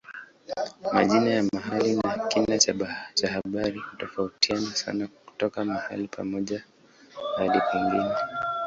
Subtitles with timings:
[0.93, 2.57] Majina ya mahali na kina
[3.13, 6.63] cha habari hutofautiana sana kutoka mahali pamoja
[7.37, 8.15] hadi pengine.